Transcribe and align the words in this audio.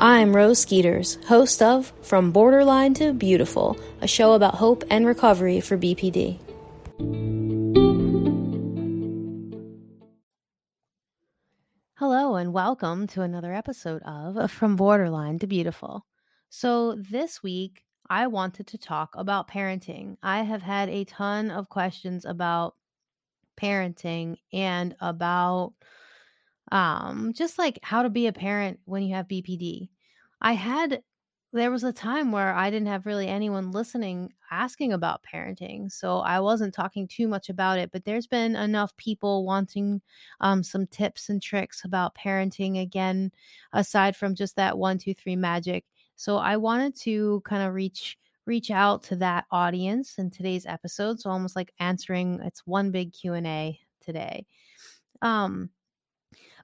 I'm 0.00 0.32
Rose 0.32 0.60
Skeeters, 0.60 1.18
host 1.26 1.60
of 1.60 1.92
From 2.02 2.30
Borderline 2.30 2.94
to 2.94 3.12
Beautiful, 3.12 3.76
a 4.00 4.06
show 4.06 4.34
about 4.34 4.54
hope 4.54 4.84
and 4.90 5.04
recovery 5.04 5.60
for 5.60 5.76
BPD. 5.76 6.38
Hello, 11.96 12.36
and 12.36 12.52
welcome 12.52 13.08
to 13.08 13.22
another 13.22 13.52
episode 13.52 14.00
of 14.04 14.52
From 14.52 14.76
Borderline 14.76 15.40
to 15.40 15.48
Beautiful. 15.48 16.06
So, 16.48 16.94
this 16.94 17.42
week 17.42 17.82
I 18.08 18.28
wanted 18.28 18.68
to 18.68 18.78
talk 18.78 19.16
about 19.16 19.50
parenting. 19.50 20.16
I 20.22 20.42
have 20.42 20.62
had 20.62 20.88
a 20.90 21.06
ton 21.06 21.50
of 21.50 21.68
questions 21.68 22.24
about 22.24 22.76
parenting 23.60 24.36
and 24.52 24.94
about 25.00 25.72
um 26.72 27.32
just 27.34 27.58
like 27.58 27.78
how 27.82 28.02
to 28.02 28.10
be 28.10 28.26
a 28.26 28.32
parent 28.32 28.80
when 28.84 29.02
you 29.02 29.14
have 29.14 29.28
BPD. 29.28 29.88
I 30.40 30.52
had 30.52 31.02
there 31.52 31.70
was 31.70 31.82
a 31.82 31.92
time 31.92 32.30
where 32.30 32.54
I 32.54 32.68
didn't 32.70 32.88
have 32.88 33.06
really 33.06 33.26
anyone 33.26 33.70
listening 33.72 34.32
asking 34.50 34.92
about 34.92 35.24
parenting. 35.24 35.90
So 35.90 36.18
I 36.18 36.40
wasn't 36.40 36.74
talking 36.74 37.08
too 37.08 37.26
much 37.26 37.48
about 37.48 37.78
it, 37.78 37.90
but 37.90 38.04
there's 38.04 38.26
been 38.26 38.54
enough 38.54 38.94
people 38.98 39.46
wanting 39.46 40.02
um, 40.40 40.62
some 40.62 40.86
tips 40.86 41.30
and 41.30 41.40
tricks 41.40 41.84
about 41.84 42.14
parenting 42.14 42.82
again, 42.82 43.32
aside 43.72 44.14
from 44.14 44.34
just 44.34 44.56
that 44.56 44.76
one, 44.76 44.98
two, 44.98 45.14
three 45.14 45.36
magic. 45.36 45.86
So 46.16 46.36
I 46.36 46.58
wanted 46.58 46.94
to 47.02 47.42
kind 47.46 47.62
of 47.62 47.74
reach 47.74 48.18
reach 48.44 48.70
out 48.70 49.02
to 49.04 49.16
that 49.16 49.44
audience 49.50 50.18
in 50.18 50.30
today's 50.30 50.64
episode. 50.66 51.20
So 51.20 51.30
almost 51.30 51.54
like 51.56 51.72
answering 51.80 52.40
it's 52.42 52.66
one 52.66 52.90
big 52.90 53.12
Q&A 53.12 53.78
today. 54.00 54.46
Um 55.22 55.70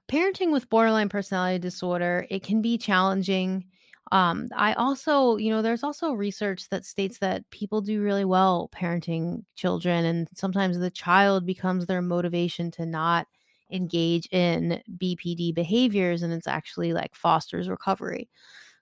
parenting 0.07 0.51
with 0.51 0.69
borderline 0.69 1.09
personality 1.09 1.59
disorder, 1.59 2.27
it 2.29 2.43
can 2.43 2.61
be 2.61 2.77
challenging. 2.77 3.65
Um, 4.11 4.49
I 4.55 4.73
also, 4.73 5.37
you 5.37 5.49
know, 5.49 5.61
there's 5.61 5.83
also 5.83 6.13
research 6.13 6.69
that 6.69 6.85
states 6.85 7.19
that 7.19 7.49
people 7.49 7.81
do 7.81 8.01
really 8.01 8.25
well 8.25 8.69
parenting 8.73 9.43
children, 9.55 10.05
and 10.05 10.27
sometimes 10.35 10.77
the 10.77 10.91
child 10.91 11.45
becomes 11.45 11.85
their 11.87 12.01
motivation 12.01 12.69
to 12.71 12.85
not 12.85 13.27
engage 13.71 14.27
in 14.31 14.81
BPD 14.97 15.53
behaviors, 15.53 16.21
and 16.21 16.31
it's 16.33 16.47
actually 16.47 16.93
like 16.93 17.15
fosters 17.15 17.67
recovery. 17.67 18.29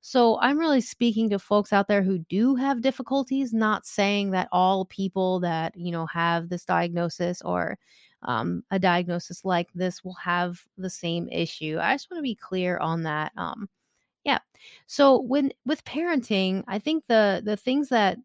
So 0.01 0.37
I'm 0.41 0.59
really 0.59 0.81
speaking 0.81 1.29
to 1.29 1.39
folks 1.39 1.71
out 1.71 1.87
there 1.87 2.03
who 2.03 2.19
do 2.19 2.55
have 2.55 2.81
difficulties, 2.81 3.53
not 3.53 3.85
saying 3.85 4.31
that 4.31 4.49
all 4.51 4.83
people 4.85 5.39
that, 5.39 5.77
you 5.77 5.93
know, 5.93 6.05
have 6.07 6.49
this 6.49 6.65
diagnosis 6.65 7.41
or 7.41 7.77
um, 8.25 8.63
a 8.71 8.79
diagnosis 8.79 9.45
like 9.45 9.69
this 9.73 10.03
will 10.03 10.15
have 10.15 10.61
the 10.77 10.89
same 10.89 11.27
issue. 11.29 11.77
I 11.81 11.93
just 11.93 12.09
want 12.09 12.19
to 12.19 12.23
be 12.23 12.35
clear 12.35 12.77
on 12.77 13.03
that. 13.03 13.31
Um, 13.37 13.69
yeah. 14.23 14.39
So 14.87 15.19
when 15.19 15.51
with 15.65 15.83
parenting, 15.85 16.63
I 16.67 16.79
think 16.79 17.05
the 17.07 17.41
the 17.43 17.57
things 17.57 17.89
that 17.89 18.17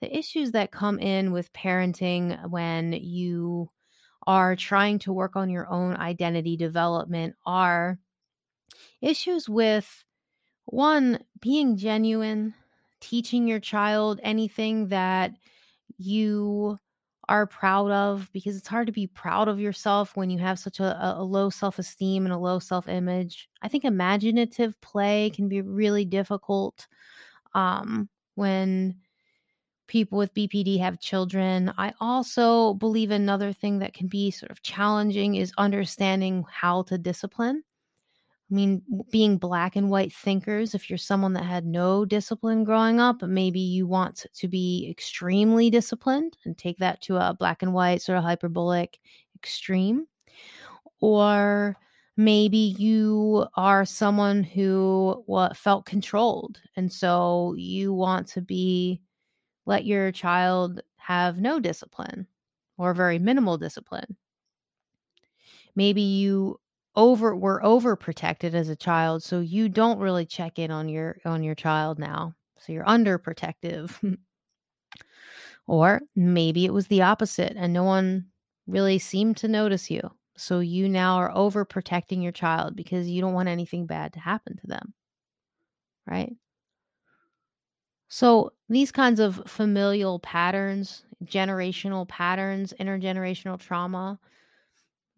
the 0.00 0.16
issues 0.16 0.52
that 0.52 0.70
come 0.70 0.98
in 0.98 1.32
with 1.32 1.52
parenting 1.52 2.48
when 2.48 2.92
you 2.92 3.70
are 4.26 4.54
trying 4.54 4.98
to 5.00 5.12
work 5.12 5.36
on 5.36 5.50
your 5.50 5.68
own 5.68 5.96
identity 5.96 6.56
development 6.56 7.34
are 7.46 7.98
issues 9.00 9.48
with 9.48 10.04
one 10.66 11.22
being 11.40 11.76
genuine, 11.76 12.54
teaching 13.00 13.48
your 13.48 13.60
child 13.60 14.20
anything 14.22 14.88
that 14.88 15.32
you 15.98 16.78
are 17.30 17.46
proud 17.46 17.92
of 17.92 18.28
because 18.32 18.56
it's 18.56 18.66
hard 18.66 18.88
to 18.88 18.92
be 18.92 19.06
proud 19.06 19.46
of 19.46 19.60
yourself 19.60 20.16
when 20.16 20.30
you 20.30 20.38
have 20.40 20.58
such 20.58 20.80
a, 20.80 21.14
a 21.16 21.22
low 21.22 21.48
self 21.48 21.78
esteem 21.78 22.26
and 22.26 22.34
a 22.34 22.38
low 22.38 22.58
self 22.58 22.88
image. 22.88 23.48
I 23.62 23.68
think 23.68 23.84
imaginative 23.84 24.78
play 24.80 25.30
can 25.30 25.48
be 25.48 25.62
really 25.62 26.04
difficult 26.04 26.88
um, 27.54 28.08
when 28.34 28.96
people 29.86 30.18
with 30.18 30.34
BPD 30.34 30.80
have 30.80 31.00
children. 31.00 31.72
I 31.78 31.94
also 32.00 32.74
believe 32.74 33.12
another 33.12 33.52
thing 33.52 33.78
that 33.78 33.94
can 33.94 34.08
be 34.08 34.32
sort 34.32 34.50
of 34.50 34.62
challenging 34.62 35.36
is 35.36 35.52
understanding 35.56 36.44
how 36.50 36.82
to 36.82 36.98
discipline. 36.98 37.62
I 38.50 38.54
mean, 38.54 38.82
being 39.12 39.38
black 39.38 39.76
and 39.76 39.90
white 39.90 40.12
thinkers, 40.12 40.74
if 40.74 40.90
you're 40.90 40.98
someone 40.98 41.34
that 41.34 41.44
had 41.44 41.64
no 41.64 42.04
discipline 42.04 42.64
growing 42.64 42.98
up, 42.98 43.22
maybe 43.22 43.60
you 43.60 43.86
want 43.86 44.26
to 44.34 44.48
be 44.48 44.88
extremely 44.90 45.70
disciplined 45.70 46.36
and 46.44 46.58
take 46.58 46.78
that 46.78 47.00
to 47.02 47.16
a 47.16 47.34
black 47.34 47.62
and 47.62 47.72
white 47.72 48.02
sort 48.02 48.18
of 48.18 48.24
hyperbolic 48.24 48.98
extreme. 49.36 50.06
Or 51.00 51.76
maybe 52.16 52.74
you 52.78 53.46
are 53.54 53.84
someone 53.84 54.42
who 54.42 55.24
felt 55.54 55.86
controlled 55.86 56.60
and 56.76 56.92
so 56.92 57.54
you 57.56 57.94
want 57.94 58.26
to 58.28 58.42
be 58.42 59.00
let 59.64 59.86
your 59.86 60.12
child 60.12 60.82
have 60.96 61.38
no 61.38 61.58
discipline 61.60 62.26
or 62.76 62.92
very 62.92 63.18
minimal 63.18 63.56
discipline 63.56 64.16
maybe 65.74 66.02
you 66.02 66.60
over 67.00 67.34
were 67.34 67.60
overprotected 67.64 68.52
as 68.54 68.68
a 68.68 68.76
child 68.76 69.22
so 69.22 69.40
you 69.40 69.68
don't 69.68 69.98
really 69.98 70.26
check 70.26 70.58
in 70.58 70.70
on 70.70 70.88
your 70.88 71.16
on 71.24 71.42
your 71.42 71.54
child 71.54 71.98
now 71.98 72.34
so 72.58 72.72
you're 72.72 72.84
underprotective. 72.84 73.96
Or 75.66 76.02
maybe 76.16 76.66
it 76.66 76.72
was 76.74 76.88
the 76.88 77.02
opposite 77.02 77.54
and 77.56 77.72
no 77.72 77.84
one 77.84 78.26
really 78.66 78.98
seemed 78.98 79.36
to 79.38 79.48
notice 79.48 79.90
you 79.90 80.02
so 80.36 80.60
you 80.60 80.88
now 80.88 81.16
are 81.16 81.32
overprotecting 81.32 82.22
your 82.22 82.32
child 82.32 82.76
because 82.76 83.08
you 83.08 83.20
don't 83.22 83.34
want 83.34 83.48
anything 83.48 83.86
bad 83.86 84.12
to 84.14 84.20
happen 84.20 84.56
to 84.58 84.66
them 84.66 84.94
right? 86.06 86.36
So 88.08 88.52
these 88.68 88.90
kinds 88.92 89.20
of 89.20 89.42
familial 89.46 90.18
patterns 90.18 91.04
generational 91.24 92.08
patterns 92.08 92.72
intergenerational 92.80 93.58
trauma 93.58 94.18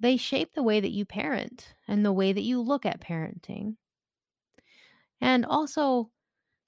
they 0.03 0.17
shape 0.17 0.53
the 0.53 0.63
way 0.65 0.81
that 0.81 0.91
you 0.91 1.05
parent 1.05 1.75
and 1.89 2.05
the 2.05 2.13
way 2.13 2.33
that 2.33 2.43
you 2.43 2.61
look 2.61 2.85
at 2.85 3.01
parenting. 3.01 3.77
And 5.21 5.47
also, 5.47 6.11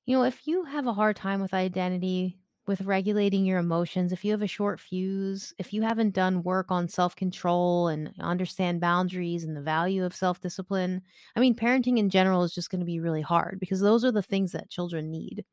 you 0.07 0.17
know, 0.17 0.25
if 0.25 0.47
you 0.47 0.65
have 0.65 0.87
a 0.87 0.93
hard 0.93 1.17
time 1.17 1.41
with 1.41 1.53
identity, 1.53 2.39
with 2.67 2.83
regulating 2.83 3.45
your 3.45 3.59
emotions, 3.59 4.13
if 4.13 4.25
you 4.25 4.31
have 4.31 4.43
a 4.43 4.47
short 4.47 4.79
fuse, 4.81 5.53
if 5.59 5.73
you 5.73 5.83
haven't 5.83 6.15
done 6.15 6.45
work 6.45 6.71
on 6.71 6.89
self 6.89 7.17
control 7.17 7.89
and 7.89 8.15
understand 8.21 8.81
boundaries 8.81 9.45
and 9.45 9.57
the 9.57 9.61
value 9.63 10.05
of 10.05 10.15
self 10.15 10.41
discipline, 10.41 11.03
I 11.37 11.41
mean, 11.41 11.57
parenting 11.57 11.99
in 11.99 12.11
general 12.11 12.45
is 12.45 12.55
just 12.55 12.71
going 12.71 12.81
to 12.81 12.87
be 12.87 13.01
really 13.01 13.23
hard 13.23 13.59
because 13.61 13.81
those 13.81 14.05
are 14.05 14.13
the 14.13 14.23
things 14.23 14.53
that 14.53 14.71
children 14.71 15.11
need. 15.11 15.45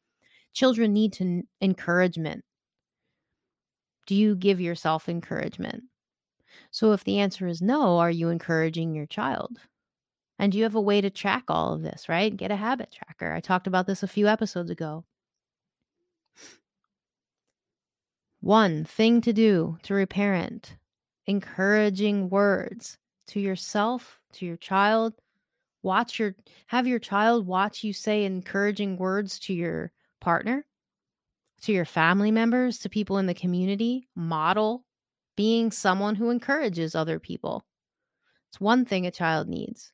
Children 0.53 0.94
need 0.94 1.14
to 1.14 1.44
encouragement. 1.62 2.46
Do 4.06 4.16
you 4.16 4.36
give 4.36 4.62
yourself 4.62 5.09
encouragement? 5.09 5.86
So 6.72 6.94
if 6.94 7.04
the 7.04 7.20
answer 7.20 7.48
is 7.48 7.62
no, 7.62 8.00
are 8.00 8.12
you 8.12 8.30
encouraging 8.30 8.96
your 8.96 9.06
child? 9.06 9.60
And 10.40 10.52
do 10.52 10.58
you 10.58 10.64
have 10.64 10.76
a 10.76 10.82
way 10.82 11.02
to 11.02 11.10
track 11.10 11.44
all 11.50 11.74
of 11.74 11.84
this, 11.84 12.10
right? 12.10 12.36
Get 12.36 12.52
a 12.52 12.56
habit 12.56 12.92
tracker. 12.92 13.32
I 13.32 13.42
talked 13.42 13.68
about 13.68 13.86
this 13.86 14.02
a 14.02 14.08
few 14.08 14.28
episodes 14.28 14.72
ago. 14.72 15.06
One 18.40 18.86
thing 18.86 19.22
to 19.22 19.34
do 19.34 19.78
to 19.84 19.94
reparent 19.94 20.76
encouraging 21.28 22.30
words 22.30 22.98
to 23.28 23.40
yourself, 23.40 24.20
to 24.34 24.46
your 24.46 24.58
child. 24.58 25.14
Watch 25.84 26.20
your 26.20 26.36
have 26.66 26.88
your 26.88 27.00
child 27.00 27.46
watch 27.46 27.84
you 27.84 27.94
say 27.94 28.26
encouraging 28.26 28.98
words 28.98 29.40
to 29.42 29.54
your 29.54 29.92
partner, 30.20 30.66
to 31.62 31.72
your 31.72 31.86
family 31.86 32.32
members, 32.32 32.80
to 32.80 32.90
people 32.90 33.20
in 33.20 33.28
the 33.28 33.34
community. 33.36 34.08
Model 34.16 34.84
being 35.36 35.72
someone 35.72 36.16
who 36.16 36.30
encourages 36.30 36.96
other 36.96 37.19
people. 37.19 37.66
It's 38.50 38.59
one 38.59 38.85
thing 38.85 39.06
a 39.06 39.11
child 39.11 39.47
needs. 39.47 39.94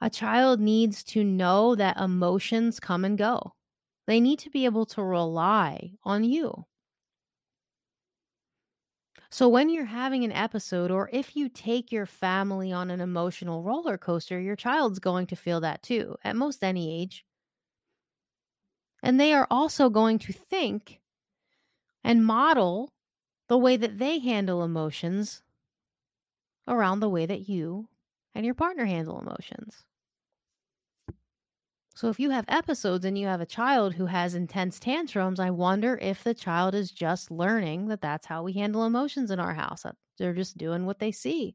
A 0.00 0.08
child 0.08 0.60
needs 0.60 1.02
to 1.04 1.22
know 1.22 1.74
that 1.74 1.98
emotions 1.98 2.80
come 2.80 3.04
and 3.04 3.18
go. 3.18 3.54
They 4.06 4.18
need 4.18 4.38
to 4.40 4.50
be 4.50 4.64
able 4.64 4.86
to 4.86 5.02
rely 5.02 5.92
on 6.04 6.24
you. 6.24 6.64
So, 9.30 9.48
when 9.48 9.68
you're 9.68 9.84
having 9.84 10.24
an 10.24 10.32
episode, 10.32 10.90
or 10.90 11.08
if 11.12 11.36
you 11.36 11.48
take 11.48 11.92
your 11.92 12.06
family 12.06 12.72
on 12.72 12.90
an 12.90 13.00
emotional 13.00 13.62
roller 13.62 13.96
coaster, 13.96 14.40
your 14.40 14.56
child's 14.56 14.98
going 14.98 15.28
to 15.28 15.36
feel 15.36 15.60
that 15.60 15.82
too, 15.82 16.16
at 16.24 16.34
most 16.34 16.64
any 16.64 17.00
age. 17.02 17.24
And 19.02 19.20
they 19.20 19.32
are 19.32 19.46
also 19.50 19.88
going 19.88 20.18
to 20.20 20.32
think 20.32 21.00
and 22.02 22.24
model 22.24 22.92
the 23.50 23.58
way 23.58 23.76
that 23.76 23.98
they 23.98 24.18
handle 24.20 24.64
emotions 24.64 25.42
around 26.66 27.00
the 27.00 27.08
way 27.10 27.26
that 27.26 27.50
you 27.50 27.86
and 28.34 28.46
your 28.46 28.54
partner 28.54 28.86
handle 28.86 29.20
emotions. 29.20 29.84
So, 31.94 32.08
if 32.08 32.18
you 32.18 32.30
have 32.30 32.46
episodes 32.48 33.04
and 33.04 33.16
you 33.16 33.28
have 33.28 33.40
a 33.40 33.46
child 33.46 33.94
who 33.94 34.06
has 34.06 34.34
intense 34.34 34.80
tantrums, 34.80 35.38
I 35.38 35.50
wonder 35.50 35.96
if 35.98 36.24
the 36.24 36.34
child 36.34 36.74
is 36.74 36.90
just 36.90 37.30
learning 37.30 37.86
that 37.86 38.00
that's 38.00 38.26
how 38.26 38.42
we 38.42 38.54
handle 38.54 38.84
emotions 38.84 39.30
in 39.30 39.38
our 39.38 39.54
house. 39.54 39.84
They're 40.18 40.34
just 40.34 40.58
doing 40.58 40.84
what 40.84 40.98
they 40.98 41.12
see. 41.12 41.54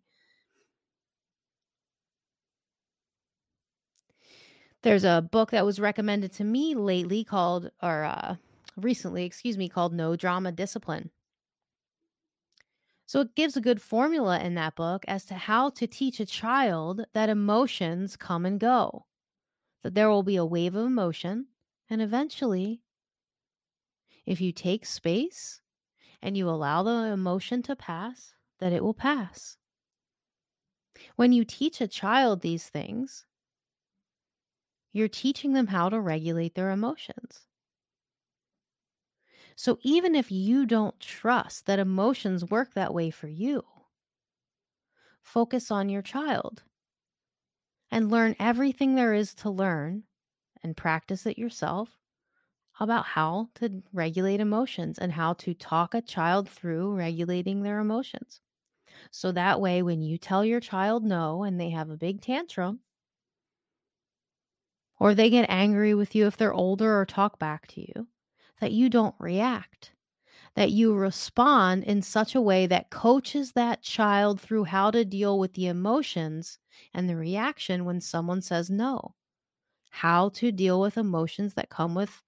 There's 4.84 5.04
a 5.04 5.22
book 5.22 5.52
that 5.52 5.66
was 5.66 5.80
recommended 5.82 6.32
to 6.34 6.44
me 6.46 6.76
lately 6.76 7.24
called, 7.26 7.72
or 7.82 8.04
uh, 8.06 8.36
recently, 8.78 9.26
excuse 9.26 9.58
me, 9.58 9.68
called 9.68 9.94
No 9.94 10.16
Drama 10.16 10.52
Discipline. 10.54 11.12
So 13.08 13.22
it 13.22 13.36
gives 13.36 13.56
a 13.56 13.62
good 13.62 13.82
formula 13.82 14.40
in 14.40 14.56
that 14.56 14.76
book 14.76 15.06
as 15.08 15.26
to 15.26 15.36
how 15.36 15.70
to 15.72 15.86
teach 15.86 16.20
a 16.20 16.26
child 16.26 17.06
that 17.14 17.30
emotions 17.30 18.18
come 18.18 18.46
and 18.46 18.60
go, 18.60 19.06
that 19.84 19.94
there 19.94 20.10
will 20.10 20.24
be 20.24 20.38
a 20.38 20.46
wave 20.46 20.76
of 20.76 20.86
emotion, 20.86 21.48
and 21.90 22.02
eventually, 22.02 22.82
if 24.26 24.42
you 24.42 24.52
take 24.52 24.86
space 24.86 25.62
and 26.22 26.36
you 26.36 26.50
allow 26.50 26.82
the 26.82 27.12
emotion 27.12 27.62
to 27.64 27.76
pass, 27.76 28.34
that 28.60 28.74
it 28.74 28.84
will 28.84 28.96
pass. 28.96 29.58
When 31.16 31.32
you 31.32 31.46
teach 31.46 31.82
a 31.82 31.88
child 31.88 32.42
these 32.42 32.68
things, 32.70 33.26
you're 34.94 35.08
teaching 35.08 35.54
them 35.54 35.68
how 35.68 35.90
to 35.90 36.00
regulate 36.00 36.56
their 36.56 36.72
emotions. 36.72 37.46
So 39.56 39.80
even 39.82 40.16
if 40.16 40.32
you 40.32 40.66
don't 40.66 41.00
trust 41.00 41.66
that 41.66 41.80
emotions 41.80 42.46
work 42.46 42.74
that 42.74 42.94
way 42.94 43.10
for 43.10 43.28
you, 43.28 43.64
focus 45.22 45.72
on 45.72 45.90
your 45.90 46.02
child 46.02 46.64
and 47.92 48.12
learn 48.12 48.36
everything 48.40 48.96
there 48.96 49.14
is 49.14 49.34
to 49.36 49.50
learn 49.50 50.04
and 50.64 50.78
practice 50.78 51.26
it 51.26 51.38
yourself 51.38 51.98
about 52.80 53.06
how 53.06 53.50
to 53.56 53.82
regulate 53.94 54.40
emotions 54.40 55.00
and 55.00 55.14
how 55.14 55.34
to 55.34 55.54
talk 55.54 55.94
a 55.94 56.02
child 56.02 56.50
through 56.50 56.94
regulating 56.96 57.62
their 57.64 57.80
emotions. 57.80 58.42
So 59.12 59.32
that 59.32 59.62
way, 59.62 59.82
when 59.82 60.02
you 60.02 60.18
tell 60.18 60.46
your 60.46 60.60
child 60.60 61.04
no 61.04 61.44
and 61.44 61.60
they 61.60 61.70
have 61.72 61.90
a 61.90 61.98
big 61.98 62.22
tantrum, 62.22 62.82
or 65.00 65.16
they 65.16 65.30
get 65.30 65.50
angry 65.50 65.94
with 65.94 66.16
you 66.16 66.28
if 66.28 66.36
they're 66.38 66.54
older 66.54 67.00
or 67.00 67.06
talk 67.06 67.40
back 67.40 67.68
to 67.68 67.82
you, 67.82 68.08
that 68.62 68.72
you 68.72 68.90
don't 68.90 69.16
react, 69.20 69.92
that 70.56 70.72
you 70.72 70.94
respond 70.94 71.84
in 71.84 72.02
such 72.02 72.36
a 72.36 72.42
way 72.42 72.66
that 72.68 72.90
coaches 72.90 73.52
that 73.54 73.82
child 73.82 74.40
through 74.40 74.64
how 74.64 74.92
to 74.92 75.04
deal 75.04 75.38
with 75.38 75.54
the 75.54 75.68
emotions 75.68 76.60
and 76.94 77.10
the 77.10 77.16
reaction 77.16 77.86
when 77.86 78.00
someone 78.00 78.42
says 78.42 78.70
no, 78.70 79.16
how 79.90 80.30
to 80.30 80.52
deal 80.52 80.80
with 80.80 80.98
emotions 80.98 81.54
that 81.56 81.70
come 81.70 81.96
with 81.96 82.22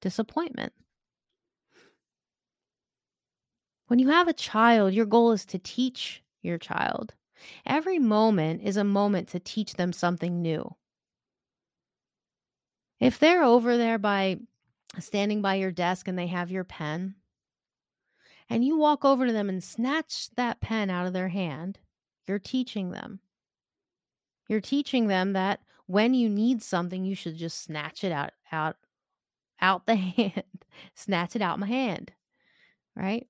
disappointment. 0.00 0.72
When 3.88 3.98
you 3.98 4.08
have 4.08 4.28
a 4.28 4.32
child, 4.32 4.94
your 4.94 5.06
goal 5.06 5.32
is 5.32 5.44
to 5.46 5.58
teach 5.58 6.22
your 6.42 6.58
child. 6.58 7.14
Every 7.64 7.98
moment 7.98 8.62
is 8.62 8.76
a 8.76 8.84
moment 8.84 9.28
to 9.28 9.40
teach 9.40 9.74
them 9.74 9.92
something 9.92 10.42
new. 10.42 10.74
If 12.98 13.18
they're 13.18 13.44
over 13.44 13.76
there 13.76 13.98
by 13.98 14.38
standing 14.98 15.42
by 15.42 15.56
your 15.56 15.72
desk 15.72 16.08
and 16.08 16.18
they 16.18 16.26
have 16.26 16.50
your 16.50 16.64
pen, 16.64 17.14
and 18.48 18.64
you 18.64 18.78
walk 18.78 19.04
over 19.04 19.26
to 19.26 19.32
them 19.32 19.48
and 19.48 19.62
snatch 19.62 20.30
that 20.36 20.60
pen 20.60 20.90
out 20.90 21.06
of 21.06 21.12
their 21.12 21.28
hand, 21.28 21.78
you're 22.26 22.38
teaching 22.38 22.90
them. 22.90 23.20
You're 24.48 24.60
teaching 24.60 25.08
them 25.08 25.32
that 25.32 25.60
when 25.86 26.14
you 26.14 26.28
need 26.28 26.62
something, 26.62 27.04
you 27.04 27.14
should 27.14 27.36
just 27.36 27.62
snatch 27.62 28.04
it 28.04 28.12
out 28.12 28.32
out 28.52 28.76
out 29.60 29.86
the 29.86 29.94
hand, 29.96 30.44
snatch 30.94 31.34
it 31.34 31.42
out 31.42 31.58
my 31.58 31.66
hand, 31.66 32.12
right? 32.94 33.26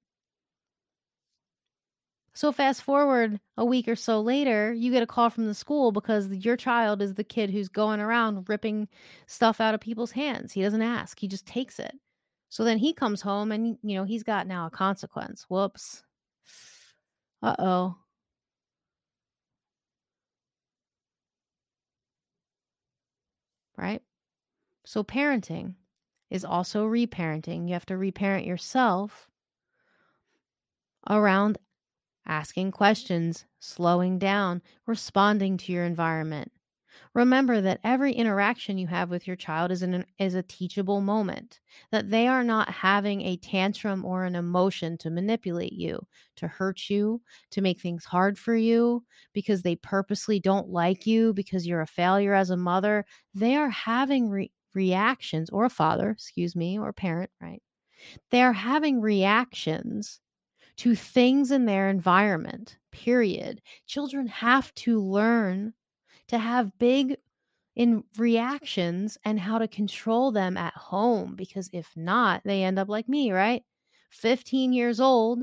So 2.37 2.53
fast 2.53 2.83
forward 2.83 3.41
a 3.57 3.65
week 3.65 3.89
or 3.89 3.97
so 3.97 4.21
later, 4.21 4.71
you 4.71 4.93
get 4.93 5.03
a 5.03 5.07
call 5.07 5.31
from 5.31 5.47
the 5.47 5.55
school 5.55 5.91
because 5.91 6.31
your 6.31 6.55
child 6.55 7.01
is 7.01 7.15
the 7.15 7.25
kid 7.25 7.49
who's 7.49 7.71
going 7.71 7.99
around 7.99 8.47
ripping 8.51 8.89
stuff 9.27 9.59
out 9.59 9.73
of 9.73 9.81
people's 9.81 10.11
hands. 10.11 10.53
He 10.53 10.61
doesn't 10.61 10.83
ask, 10.83 11.19
he 11.19 11.29
just 11.29 11.47
takes 11.47 11.79
it. 11.79 11.95
So 12.51 12.63
then 12.63 12.77
he 12.77 12.93
comes 12.93 13.23
home 13.23 13.53
and 13.53 13.79
you 13.83 13.97
know, 13.97 14.05
he's 14.05 14.23
got 14.23 14.47
now 14.47 14.67
a 14.67 14.71
consequence. 14.71 15.47
Whoops. 15.49 16.03
Uh-oh. 17.43 17.97
Right? 23.79 24.03
So 24.85 25.03
parenting 25.03 25.77
is 26.29 26.45
also 26.45 26.87
reparenting. 26.87 27.67
You 27.67 27.73
have 27.73 27.87
to 27.87 27.97
reparent 27.97 28.45
yourself 28.45 29.27
around 31.09 31.57
asking 32.27 32.73
questions, 32.73 33.45
slowing 33.61 34.19
down, 34.19 34.63
responding 34.87 35.57
to 35.59 35.73
your 35.73 35.85
environment. 35.85 36.53
Remember 37.15 37.61
that 37.61 37.81
every 37.85 38.13
interaction 38.13 38.79
you 38.79 38.87
have 38.87 39.11
with 39.11 39.27
your 39.27 39.37
child 39.37 39.71
is 39.73 39.83
an 39.83 40.05
is 40.19 40.35
a 40.35 40.43
teachable 40.43 41.01
moment. 41.01 41.61
That 41.91 42.11
they 42.11 42.29
are 42.29 42.45
not 42.45 42.69
having 42.71 43.23
a 43.23 43.37
tantrum 43.37 44.05
or 44.05 44.25
an 44.25 44.37
emotion 44.37 44.97
to 44.99 45.11
manipulate 45.11 45.73
you, 45.73 46.07
to 46.37 46.49
hurt 46.49 46.89
you, 46.89 47.23
to 47.51 47.61
make 47.61 47.81
things 47.81 48.05
hard 48.05 48.39
for 48.39 48.55
you 48.55 49.05
because 49.33 49.63
they 49.63 49.77
purposely 49.77 50.39
don't 50.41 50.69
like 50.69 51.07
you 51.07 51.33
because 51.35 51.67
you're 51.67 51.81
a 51.81 51.87
failure 51.87 52.35
as 52.35 52.51
a 52.51 52.57
mother. 52.57 53.05
They 53.35 53.57
are 53.57 53.71
having 53.71 54.29
re- 54.31 54.53
reactions 54.75 55.51
or 55.51 55.65
a 55.65 55.71
father, 55.71 56.11
excuse 56.11 56.55
me, 56.57 56.79
or 56.79 56.93
parent, 56.93 57.31
right? 57.41 57.63
They 58.31 58.43
are 58.43 58.53
having 58.53 59.01
reactions 59.01 60.21
to 60.79 60.95
things 60.95 61.51
in 61.51 61.65
their 61.67 61.89
environment, 61.89 62.79
period. 62.93 63.63
Children 63.87 64.27
have 64.29 64.75
to 64.77 65.01
learn 65.01 65.75
to 66.29 66.39
have 66.39 66.79
big 66.79 67.17
in 67.77 68.05
reactions 68.19 69.19
and 69.25 69.39
how 69.41 69.59
to 69.59 69.69
control 69.69 70.33
them 70.33 70.57
at 70.57 70.75
home 70.75 71.37
because 71.37 71.71
if 71.73 71.97
not, 71.97 72.43
they 72.45 72.65
end 72.65 72.79
up 72.79 72.89
like 72.89 73.09
me, 73.09 73.33
right? 73.33 73.65
15 74.11 74.73
years 74.73 75.01
old, 75.01 75.43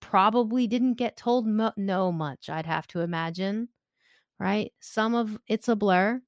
probably 0.00 0.66
didn't 0.66 0.94
get 0.94 1.16
told 1.16 1.46
mo- 1.46 1.72
no 1.76 2.12
much, 2.12 2.48
I'd 2.50 2.66
have 2.66 2.86
to 2.88 3.00
imagine, 3.00 3.68
right? 4.40 4.72
Some 4.80 5.14
of 5.14 5.38
it's 5.48 5.68
a 5.68 5.76
blur, 5.76 6.22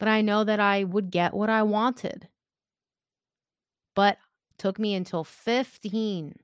but 0.00 0.08
I 0.08 0.20
know 0.20 0.42
that 0.42 0.58
I 0.58 0.82
would 0.82 1.12
get 1.12 1.32
what 1.32 1.48
I 1.48 1.62
wanted. 1.62 2.28
But 3.94 4.18
took 4.58 4.80
me 4.80 4.96
until 4.96 5.22
15 5.22 6.40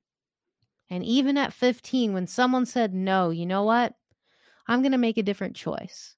and 0.91 1.05
even 1.05 1.37
at 1.37 1.53
15, 1.53 2.13
when 2.13 2.27
someone 2.27 2.67
said, 2.67 2.95
no, 2.95 3.31
you 3.31 3.47
know 3.47 3.65
what? 3.65 3.95
I'm 4.69 4.83
going 4.83 4.93
to 4.93 4.99
make 4.99 5.19
a 5.19 5.23
different 5.23 5.57
choice. 5.57 6.15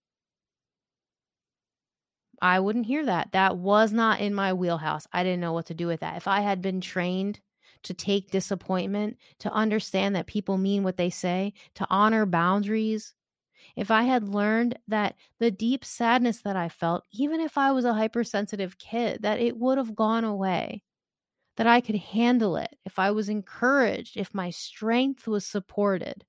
I 2.41 2.61
wouldn't 2.61 2.87
hear 2.87 3.05
that. 3.07 3.33
That 3.33 3.57
was 3.57 3.93
not 3.93 4.21
in 4.21 4.35
my 4.35 4.53
wheelhouse. 4.53 5.07
I 5.13 5.25
didn't 5.25 5.41
know 5.41 5.53
what 5.53 5.67
to 5.67 5.75
do 5.75 5.87
with 5.87 6.01
that. 6.01 6.17
If 6.17 6.29
I 6.29 6.41
had 6.41 6.63
been 6.63 6.81
trained 6.81 7.41
to 7.83 7.95
take 7.95 8.31
disappointment, 8.31 9.17
to 9.41 9.53
understand 9.53 10.15
that 10.15 10.27
people 10.27 10.59
mean 10.59 10.83
what 10.83 10.97
they 10.97 11.11
say, 11.11 11.53
to 11.75 11.87
honor 11.91 12.27
boundaries, 12.27 13.15
if 13.77 13.91
I 13.91 14.03
had 14.03 14.29
learned 14.29 14.79
that 14.89 15.17
the 15.39 15.51
deep 15.51 15.85
sadness 15.85 16.43
that 16.43 16.57
I 16.57 16.69
felt, 16.69 17.05
even 17.13 17.41
if 17.41 17.59
I 17.59 17.73
was 17.73 17.85
a 17.85 17.95
hypersensitive 17.95 18.79
kid, 18.79 19.23
that 19.23 19.41
it 19.41 19.57
would 19.57 19.79
have 19.79 19.95
gone 19.95 20.25
away 20.25 20.83
that 21.59 21.67
I 21.67 21.81
could 21.81 21.97
handle 21.97 22.57
it, 22.57 22.77
if 22.85 23.01
I 23.01 23.11
was 23.11 23.29
encouraged, 23.29 24.17
if 24.17 24.33
my 24.33 24.51
strength 24.51 25.27
was 25.27 25.45
supported. 25.45 26.25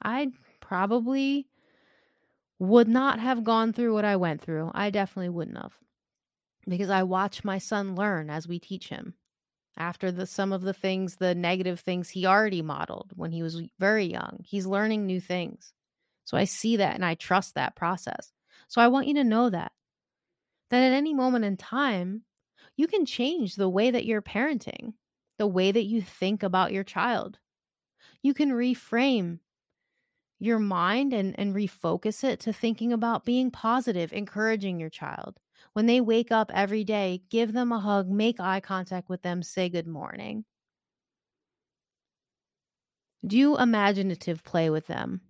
I 0.00 0.28
probably 0.60 1.48
would 2.60 2.86
not 2.86 3.18
have 3.18 3.42
gone 3.42 3.72
through 3.72 3.92
what 3.92 4.04
I 4.04 4.14
went 4.14 4.40
through. 4.40 4.70
I 4.72 4.90
definitely 4.90 5.30
wouldn't 5.30 5.58
have. 5.58 5.72
Because 6.68 6.90
I 6.90 7.02
watch 7.02 7.42
my 7.42 7.58
son 7.58 7.96
learn 7.96 8.30
as 8.30 8.46
we 8.46 8.60
teach 8.60 8.88
him. 8.88 9.14
After 9.76 10.12
the 10.12 10.26
some 10.26 10.52
of 10.52 10.62
the 10.62 10.74
things, 10.74 11.16
the 11.16 11.34
negative 11.34 11.80
things 11.80 12.08
he 12.08 12.24
already 12.24 12.62
modeled 12.62 13.10
when 13.16 13.32
he 13.32 13.42
was 13.42 13.60
very 13.80 14.04
young. 14.04 14.38
He's 14.44 14.66
learning 14.66 15.06
new 15.06 15.20
things. 15.20 15.72
So 16.24 16.36
I 16.36 16.44
see 16.44 16.76
that 16.76 16.94
and 16.94 17.04
I 17.04 17.16
trust 17.16 17.56
that 17.56 17.74
process. 17.74 18.30
So 18.68 18.80
I 18.80 18.86
want 18.86 19.08
you 19.08 19.14
to 19.14 19.24
know 19.24 19.50
that 19.50 19.72
that 20.72 20.82
at 20.82 20.92
any 20.94 21.12
moment 21.12 21.44
in 21.44 21.58
time, 21.58 22.22
you 22.76 22.86
can 22.86 23.04
change 23.04 23.56
the 23.56 23.68
way 23.68 23.90
that 23.90 24.06
you're 24.06 24.22
parenting, 24.22 24.94
the 25.38 25.46
way 25.46 25.70
that 25.70 25.84
you 25.84 26.00
think 26.00 26.42
about 26.42 26.72
your 26.72 26.82
child. 26.82 27.38
You 28.22 28.32
can 28.32 28.50
reframe 28.50 29.40
your 30.38 30.58
mind 30.58 31.12
and, 31.12 31.38
and 31.38 31.54
refocus 31.54 32.24
it 32.24 32.40
to 32.40 32.54
thinking 32.54 32.90
about 32.90 33.26
being 33.26 33.50
positive, 33.50 34.14
encouraging 34.14 34.80
your 34.80 34.88
child. 34.88 35.38
When 35.74 35.84
they 35.84 36.00
wake 36.00 36.32
up 36.32 36.50
every 36.54 36.84
day, 36.84 37.22
give 37.28 37.52
them 37.52 37.70
a 37.70 37.78
hug, 37.78 38.08
make 38.08 38.40
eye 38.40 38.60
contact 38.60 39.10
with 39.10 39.20
them, 39.20 39.42
say 39.42 39.68
good 39.68 39.86
morning. 39.86 40.46
Do 43.26 43.58
imaginative 43.58 44.44
play 44.44 44.70
with 44.70 44.86
them. 44.86 45.22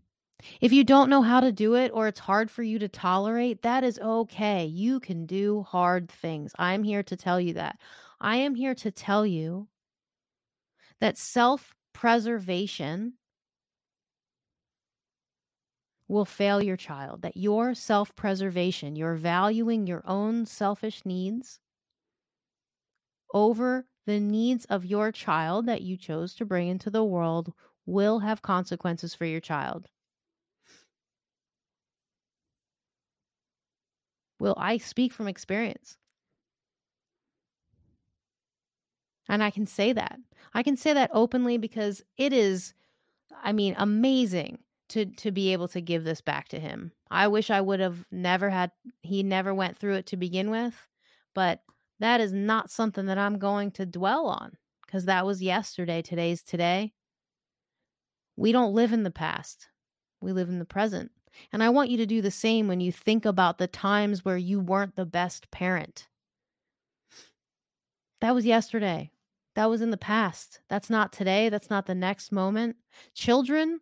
If 0.61 0.73
you 0.73 0.85
don't 0.85 1.11
know 1.11 1.23
how 1.23 1.41
to 1.41 1.53
do 1.53 1.75
it 1.75 1.91
or 1.95 2.09
it's 2.09 2.21
hard 2.21 2.51
for 2.51 2.63
you 2.63 2.79
to 2.79 2.89
tolerate, 2.89 3.63
that 3.63 3.85
is 3.85 3.99
okay. 3.99 4.67
You 4.67 5.01
can 5.01 5.27
do 5.27 5.63
hard 5.63 6.11
things. 6.11 6.53
I'm 6.59 6.83
here 6.83 7.03
to 7.05 7.17
tell 7.17 7.41
you 7.41 7.55
that. 7.55 7.79
I 8.21 8.37
am 8.37 8.55
here 8.55 8.75
to 8.77 8.91
tell 8.91 9.27
you 9.27 9.69
that 11.01 11.19
self 11.19 11.75
preservation 11.93 13.15
will 16.09 16.25
fail 16.25 16.63
your 16.63 16.77
child, 16.77 17.23
that 17.23 17.37
your 17.37 17.75
self 17.75 18.15
preservation, 18.15 18.97
your 18.97 19.15
valuing 19.15 19.87
your 19.87 20.03
own 20.07 20.47
selfish 20.47 21.03
needs 21.05 21.59
over 23.35 23.87
the 24.07 24.21
needs 24.21 24.65
of 24.67 24.85
your 24.85 25.13
child 25.13 25.67
that 25.67 25.83
you 25.83 25.97
chose 25.97 26.35
to 26.35 26.45
bring 26.45 26.69
into 26.69 26.91
the 26.91 27.05
world 27.05 27.53
will 27.87 28.19
have 28.21 28.43
consequences 28.43 29.15
for 29.15 29.25
your 29.25 29.41
child. 29.41 29.89
Will 34.43 34.57
I 34.59 34.79
speak 34.79 35.13
from 35.13 35.29
experience? 35.29 35.97
And 39.29 39.41
I 39.41 39.51
can 39.51 39.67
say 39.67 39.93
that. 39.93 40.19
I 40.53 40.65
can 40.65 40.77
say 40.77 40.93
that 40.95 41.13
openly 41.15 41.59
because 41.59 42.03
it 42.17 42.33
is, 42.33 42.75
I 43.41 43.53
mean, 43.53 43.77
amazing 43.79 44.59
to 44.89 45.07
to 45.07 45.31
be 45.31 45.53
able 45.53 45.69
to 45.69 45.81
give 45.81 46.03
this 46.03 46.21
back 46.21 46.49
to 46.49 46.59
him. 46.59 46.91
I 47.09 47.29
wish 47.29 47.51
I 47.51 47.61
would 47.61 47.79
have 47.79 48.05
never 48.11 48.51
had 48.51 48.73
he 49.05 49.23
never 49.23 49.55
went 49.55 49.77
through 49.77 49.95
it 49.95 50.07
to 50.07 50.17
begin 50.17 50.51
with, 50.51 50.75
but 51.37 51.61
that 52.01 52.21
is 52.21 52.33
not 52.33 52.69
something 52.69 53.07
that 53.07 53.19
I'm 53.19 53.39
going 53.39 53.71
to 53.73 53.87
dwell 53.87 54.27
on 54.27 54.57
because 54.85 55.05
that 55.05 55.25
was 55.25 55.41
yesterday, 55.41 56.03
today's 56.03 56.43
today. 56.43 56.95
We 58.35 58.51
don't 58.51 58.75
live 58.75 58.93
in 58.93 59.05
the 59.05 59.13
past. 59.13 59.69
We 60.21 60.33
live 60.33 60.49
in 60.49 60.59
the 60.59 60.65
present. 60.65 61.13
And 61.53 61.62
I 61.62 61.69
want 61.71 61.91
you 61.91 61.97
to 61.99 62.07
do 62.07 62.21
the 62.23 62.31
same 62.31 62.69
when 62.69 62.81
you 62.81 62.93
think 62.93 63.25
about 63.25 63.59
the 63.59 63.67
times 63.67 64.25
where 64.25 64.37
you 64.37 64.61
weren't 64.61 64.97
the 64.97 65.07
best 65.07 65.51
parent. 65.51 66.09
That 68.21 68.35
was 68.35 68.47
yesterday. 68.47 69.11
That 69.55 69.69
was 69.69 69.83
in 69.83 69.91
the 69.91 69.97
past. 69.97 70.61
That's 70.69 70.89
not 70.89 71.12
today. 71.12 71.49
That's 71.49 71.69
not 71.69 71.87
the 71.87 71.95
next 71.95 72.33
moment. 72.33 72.77
Children, 73.15 73.81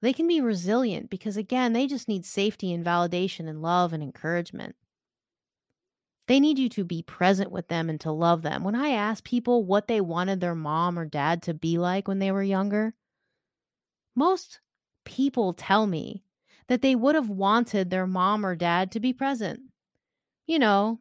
they 0.00 0.12
can 0.12 0.26
be 0.26 0.40
resilient 0.40 1.10
because, 1.10 1.36
again, 1.36 1.72
they 1.72 1.86
just 1.86 2.08
need 2.08 2.24
safety 2.24 2.72
and 2.72 2.84
validation 2.84 3.48
and 3.48 3.62
love 3.62 3.92
and 3.92 4.02
encouragement. 4.02 4.76
They 6.26 6.40
need 6.40 6.58
you 6.58 6.68
to 6.70 6.84
be 6.84 7.02
present 7.02 7.50
with 7.50 7.68
them 7.68 7.88
and 7.88 8.00
to 8.02 8.12
love 8.12 8.42
them. 8.42 8.62
When 8.62 8.74
I 8.74 8.90
ask 8.90 9.24
people 9.24 9.64
what 9.64 9.88
they 9.88 10.00
wanted 10.00 10.40
their 10.40 10.54
mom 10.54 10.98
or 10.98 11.06
dad 11.06 11.42
to 11.44 11.54
be 11.54 11.78
like 11.78 12.06
when 12.06 12.18
they 12.18 12.30
were 12.30 12.42
younger, 12.42 12.94
most 14.14 14.60
people 15.04 15.54
tell 15.54 15.86
me 15.86 16.22
that 16.68 16.82
they 16.82 16.94
would 16.94 17.14
have 17.14 17.30
wanted 17.30 17.90
their 17.90 18.06
mom 18.06 18.44
or 18.44 18.54
dad 18.56 18.92
to 18.92 19.00
be 19.00 19.12
present. 19.12 19.60
You 20.46 20.58
know, 20.58 21.00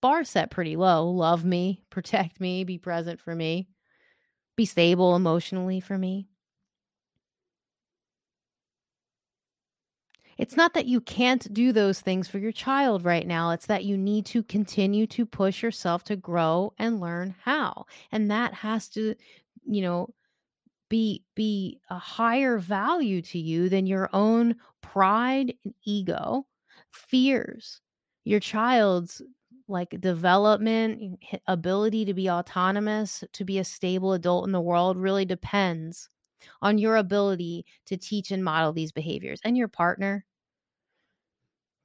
bar 0.00 0.24
set 0.24 0.50
pretty 0.50 0.76
low. 0.76 1.08
Love 1.08 1.44
me, 1.44 1.82
protect 1.90 2.40
me, 2.40 2.64
be 2.64 2.78
present 2.78 3.20
for 3.20 3.34
me, 3.34 3.68
be 4.56 4.64
stable 4.66 5.16
emotionally 5.16 5.80
for 5.80 5.98
me. 5.98 6.28
It's 10.38 10.56
not 10.56 10.72
that 10.74 10.86
you 10.86 11.02
can't 11.02 11.52
do 11.52 11.70
those 11.70 12.00
things 12.00 12.26
for 12.26 12.38
your 12.38 12.52
child 12.52 13.04
right 13.04 13.26
now. 13.26 13.50
It's 13.50 13.66
that 13.66 13.84
you 13.84 13.98
need 13.98 14.24
to 14.26 14.42
continue 14.42 15.06
to 15.08 15.26
push 15.26 15.62
yourself 15.62 16.02
to 16.04 16.16
grow 16.16 16.72
and 16.78 16.98
learn 16.98 17.34
how. 17.42 17.84
And 18.10 18.30
that 18.30 18.54
has 18.54 18.88
to, 18.90 19.14
you 19.66 19.82
know, 19.82 20.08
be 20.90 21.24
be 21.36 21.80
a 21.90 21.98
higher 21.98 22.58
value 22.58 23.22
to 23.22 23.38
you 23.40 23.70
than 23.70 23.86
your 23.86 24.10
own 24.12 24.56
pride 24.82 25.54
and 25.64 25.74
ego, 25.84 26.46
fears, 26.92 27.80
your 28.24 28.40
child's 28.40 29.22
like 29.68 30.00
development, 30.00 31.20
ability 31.46 32.04
to 32.06 32.14
be 32.14 32.30
autonomous, 32.30 33.24
to 33.32 33.44
be 33.44 33.58
a 33.58 33.64
stable 33.64 34.12
adult 34.14 34.46
in 34.46 34.52
the 34.52 34.60
world 34.60 34.98
really 34.98 35.24
depends 35.24 36.10
on 36.62 36.78
your 36.78 36.96
ability 36.96 37.66
to 37.86 37.96
teach 37.96 38.30
and 38.32 38.44
model 38.44 38.72
these 38.72 38.92
behaviors 38.92 39.40
and 39.44 39.56
your 39.56 39.68
partner, 39.68 40.26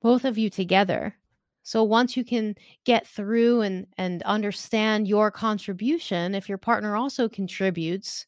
both 0.01 0.25
of 0.25 0.37
you 0.37 0.49
together. 0.49 1.17
So 1.63 1.83
once 1.83 2.15
you 2.15 2.23
can 2.23 2.55
get 2.85 3.07
through 3.07 3.61
and 3.61 3.87
and 3.97 4.21
understand 4.23 5.07
your 5.07 5.31
contribution, 5.31 6.35
if 6.35 6.47
your 6.47 6.59
partner 6.59 6.95
also 6.95 7.27
contributes 7.27 8.27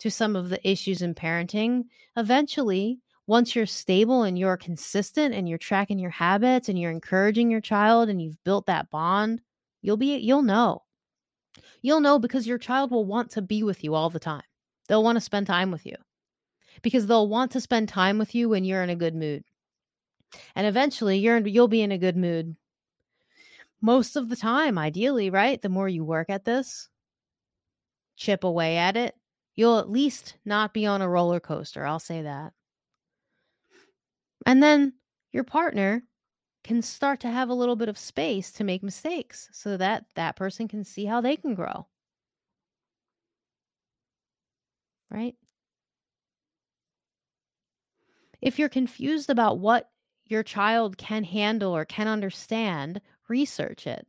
to 0.00 0.10
some 0.10 0.36
of 0.36 0.48
the 0.48 0.68
issues 0.68 1.02
in 1.02 1.14
parenting, 1.14 1.84
eventually 2.16 3.00
once 3.26 3.56
you're 3.56 3.66
stable 3.66 4.22
and 4.22 4.38
you're 4.38 4.56
consistent 4.56 5.34
and 5.34 5.48
you're 5.48 5.58
tracking 5.58 5.98
your 5.98 6.10
habits 6.10 6.68
and 6.68 6.78
you're 6.78 6.92
encouraging 6.92 7.50
your 7.50 7.60
child 7.60 8.08
and 8.08 8.22
you've 8.22 8.42
built 8.44 8.66
that 8.66 8.90
bond, 8.90 9.40
you'll 9.82 9.96
be 9.96 10.16
you'll 10.16 10.42
know. 10.42 10.82
You'll 11.82 12.00
know 12.00 12.18
because 12.18 12.46
your 12.46 12.58
child 12.58 12.90
will 12.90 13.04
want 13.04 13.30
to 13.32 13.42
be 13.42 13.62
with 13.62 13.82
you 13.82 13.94
all 13.94 14.10
the 14.10 14.20
time. 14.20 14.42
They'll 14.88 15.02
want 15.02 15.16
to 15.16 15.20
spend 15.20 15.46
time 15.46 15.70
with 15.70 15.86
you. 15.86 15.96
Because 16.82 17.06
they'll 17.06 17.28
want 17.28 17.52
to 17.52 17.60
spend 17.60 17.88
time 17.88 18.18
with 18.18 18.34
you 18.34 18.48
when 18.48 18.64
you're 18.64 18.82
in 18.82 18.90
a 18.90 18.96
good 18.96 19.14
mood. 19.14 19.44
And 20.54 20.66
eventually 20.66 21.18
you're 21.18 21.36
in, 21.36 21.46
you'll 21.46 21.68
be 21.68 21.82
in 21.82 21.92
a 21.92 21.98
good 21.98 22.16
mood. 22.16 22.56
Most 23.80 24.16
of 24.16 24.28
the 24.28 24.36
time, 24.36 24.78
ideally, 24.78 25.30
right? 25.30 25.60
The 25.60 25.68
more 25.68 25.88
you 25.88 26.04
work 26.04 26.28
at 26.28 26.44
this, 26.44 26.88
chip 28.16 28.44
away 28.44 28.76
at 28.76 28.96
it, 28.96 29.14
you'll 29.56 29.78
at 29.78 29.90
least 29.90 30.36
not 30.44 30.74
be 30.74 30.86
on 30.86 31.02
a 31.02 31.08
roller 31.08 31.40
coaster. 31.40 31.84
I'll 31.84 31.98
say 31.98 32.22
that. 32.22 32.52
And 34.44 34.62
then 34.62 34.92
your 35.32 35.44
partner 35.44 36.02
can 36.62 36.82
start 36.82 37.20
to 37.20 37.30
have 37.30 37.48
a 37.48 37.54
little 37.54 37.76
bit 37.76 37.88
of 37.88 37.98
space 37.98 38.52
to 38.52 38.64
make 38.64 38.82
mistakes 38.82 39.48
so 39.52 39.76
that 39.76 40.04
that 40.14 40.36
person 40.36 40.68
can 40.68 40.84
see 40.84 41.04
how 41.04 41.20
they 41.20 41.36
can 41.36 41.54
grow. 41.54 41.86
Right? 45.10 45.34
If 48.42 48.58
you're 48.58 48.68
confused 48.68 49.30
about 49.30 49.58
what 49.58 49.90
your 50.26 50.42
child 50.42 50.98
can 50.98 51.24
handle 51.24 51.74
or 51.74 51.84
can 51.84 52.08
understand, 52.08 53.00
research 53.28 53.86
it. 53.86 54.06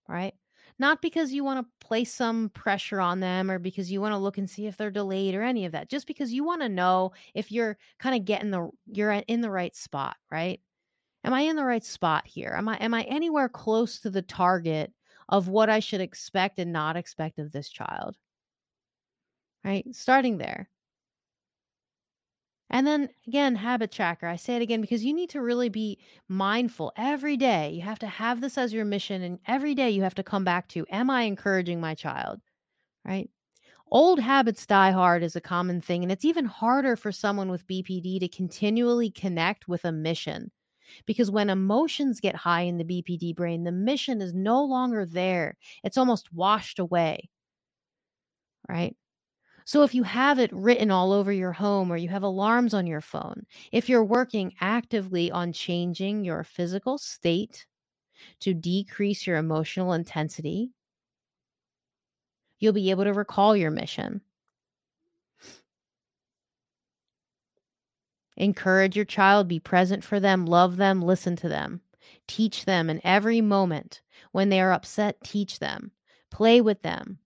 Right? 0.08 0.34
Not 0.78 1.02
because 1.02 1.32
you 1.32 1.42
want 1.42 1.66
to 1.66 1.86
place 1.86 2.12
some 2.12 2.50
pressure 2.50 3.00
on 3.00 3.20
them 3.20 3.50
or 3.50 3.58
because 3.58 3.90
you 3.90 4.00
want 4.00 4.12
to 4.12 4.18
look 4.18 4.38
and 4.38 4.48
see 4.48 4.66
if 4.66 4.76
they're 4.76 4.90
delayed 4.90 5.34
or 5.34 5.42
any 5.42 5.64
of 5.64 5.72
that. 5.72 5.88
Just 5.88 6.06
because 6.06 6.32
you 6.32 6.44
want 6.44 6.62
to 6.62 6.68
know 6.68 7.12
if 7.34 7.50
you're 7.50 7.76
kind 7.98 8.14
of 8.14 8.24
getting 8.24 8.50
the 8.50 8.70
you're 8.86 9.10
in 9.10 9.40
the 9.40 9.50
right 9.50 9.74
spot, 9.74 10.16
right? 10.30 10.60
Am 11.24 11.34
I 11.34 11.42
in 11.42 11.56
the 11.56 11.64
right 11.64 11.84
spot 11.84 12.26
here? 12.26 12.54
Am 12.56 12.68
I 12.68 12.76
am 12.76 12.94
I 12.94 13.02
anywhere 13.02 13.48
close 13.48 14.00
to 14.00 14.10
the 14.10 14.22
target 14.22 14.92
of 15.28 15.48
what 15.48 15.68
I 15.68 15.80
should 15.80 16.00
expect 16.00 16.58
and 16.58 16.72
not 16.72 16.96
expect 16.96 17.38
of 17.38 17.52
this 17.52 17.68
child? 17.68 18.16
Right? 19.64 19.84
Starting 19.94 20.38
there. 20.38 20.68
And 22.70 22.86
then 22.86 23.08
again, 23.26 23.56
habit 23.56 23.90
tracker. 23.92 24.26
I 24.26 24.36
say 24.36 24.56
it 24.56 24.62
again 24.62 24.80
because 24.80 25.04
you 25.04 25.14
need 25.14 25.30
to 25.30 25.40
really 25.42 25.68
be 25.68 25.98
mindful 26.28 26.92
every 26.96 27.36
day. 27.36 27.70
You 27.70 27.82
have 27.82 27.98
to 28.00 28.06
have 28.06 28.40
this 28.40 28.58
as 28.58 28.72
your 28.72 28.84
mission, 28.84 29.22
and 29.22 29.38
every 29.46 29.74
day 29.74 29.90
you 29.90 30.02
have 30.02 30.14
to 30.16 30.22
come 30.22 30.44
back 30.44 30.68
to 30.68 30.86
Am 30.90 31.10
I 31.10 31.22
encouraging 31.22 31.80
my 31.80 31.94
child? 31.94 32.40
Right? 33.04 33.30
Old 33.90 34.20
habits 34.20 34.66
die 34.66 34.92
hard 34.92 35.22
is 35.22 35.36
a 35.36 35.40
common 35.40 35.80
thing, 35.80 36.02
and 36.02 36.12
it's 36.12 36.24
even 36.24 36.46
harder 36.46 36.96
for 36.96 37.12
someone 37.12 37.50
with 37.50 37.66
BPD 37.66 38.20
to 38.20 38.28
continually 38.28 39.10
connect 39.10 39.68
with 39.68 39.84
a 39.84 39.92
mission. 39.92 40.50
Because 41.06 41.30
when 41.30 41.50
emotions 41.50 42.20
get 42.20 42.34
high 42.36 42.62
in 42.62 42.78
the 42.78 42.84
BPD 42.84 43.34
brain, 43.34 43.64
the 43.64 43.72
mission 43.72 44.20
is 44.22 44.34
no 44.34 44.64
longer 44.64 45.06
there, 45.06 45.56
it's 45.84 45.98
almost 45.98 46.32
washed 46.32 46.78
away. 46.78 47.30
Right? 48.68 48.96
So 49.68 49.82
if 49.82 49.94
you 49.94 50.02
have 50.04 50.38
it 50.38 50.50
written 50.50 50.90
all 50.90 51.12
over 51.12 51.30
your 51.30 51.52
home 51.52 51.92
or 51.92 51.98
you 51.98 52.08
have 52.08 52.22
alarms 52.22 52.72
on 52.72 52.86
your 52.86 53.02
phone, 53.02 53.44
if 53.70 53.86
you're 53.86 54.02
working 54.02 54.54
actively 54.62 55.30
on 55.30 55.52
changing 55.52 56.24
your 56.24 56.42
physical 56.42 56.96
state 56.96 57.66
to 58.40 58.54
decrease 58.54 59.26
your 59.26 59.36
emotional 59.36 59.92
intensity, 59.92 60.70
you'll 62.58 62.72
be 62.72 62.88
able 62.88 63.04
to 63.04 63.12
recall 63.12 63.54
your 63.54 63.70
mission. 63.70 64.22
Encourage 68.38 68.96
your 68.96 69.04
child, 69.04 69.48
be 69.48 69.60
present 69.60 70.02
for 70.02 70.18
them, 70.18 70.46
love 70.46 70.78
them, 70.78 71.02
listen 71.02 71.36
to 71.36 71.48
them. 71.50 71.82
Teach 72.26 72.64
them 72.64 72.88
in 72.88 73.02
every 73.04 73.42
moment. 73.42 74.00
When 74.32 74.48
they 74.48 74.62
are 74.62 74.72
upset, 74.72 75.22
teach 75.22 75.58
them. 75.58 75.90
Play 76.30 76.62
with 76.62 76.80
them. 76.80 77.18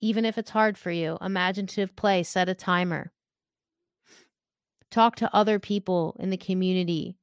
Even 0.00 0.24
if 0.24 0.38
it's 0.38 0.50
hard 0.50 0.78
for 0.78 0.90
you, 0.90 1.18
imaginative 1.20 1.94
play, 1.94 2.22
set 2.22 2.48
a 2.48 2.54
timer. 2.54 3.12
Talk 4.90 5.16
to 5.16 5.34
other 5.34 5.58
people 5.58 6.16
in 6.18 6.30
the 6.30 6.36
community 6.36 7.16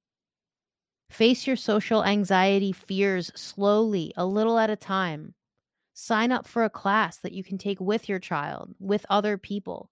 Face 1.09 1.47
your 1.47 1.55
social 1.55 2.03
anxiety 2.03 2.71
fears 2.71 3.31
slowly, 3.35 4.13
a 4.17 4.25
little 4.25 4.59
at 4.59 4.69
a 4.69 4.75
time. 4.75 5.33
Sign 5.93 6.31
up 6.31 6.45
for 6.45 6.63
a 6.63 6.69
class 6.69 7.17
that 7.17 7.31
you 7.31 7.43
can 7.43 7.57
take 7.57 7.79
with 7.79 8.09
your 8.09 8.19
child, 8.19 8.75
with 8.79 9.05
other 9.09 9.37
people. 9.37 9.89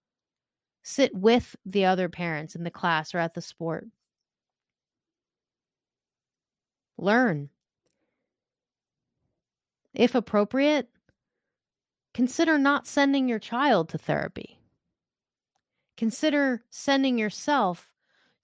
Sit 0.83 1.15
with 1.15 1.55
the 1.65 1.85
other 1.85 2.09
parents 2.09 2.55
in 2.55 2.63
the 2.63 2.69
class 2.69 3.15
or 3.15 3.19
at 3.19 3.33
the 3.33 3.41
sport. 3.41 3.87
Learn. 6.97 7.49
If 9.93 10.13
appropriate, 10.15 10.89
consider 12.15 12.57
not 12.57 12.87
sending 12.87 13.27
your 13.27 13.39
child 13.39 13.89
to 13.89 13.97
therapy. 13.97 14.57
Consider 15.97 16.63
sending 16.69 17.17
yourself 17.17 17.91